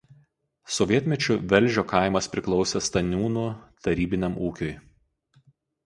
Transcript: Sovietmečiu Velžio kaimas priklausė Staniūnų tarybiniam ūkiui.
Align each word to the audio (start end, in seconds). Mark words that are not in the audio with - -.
Sovietmečiu 0.77 1.37
Velžio 1.51 1.83
kaimas 1.93 2.29
priklausė 2.37 2.83
Staniūnų 2.89 3.47
tarybiniam 3.89 4.43
ūkiui. 4.51 4.77